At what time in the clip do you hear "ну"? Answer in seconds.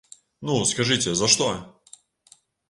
0.49-0.55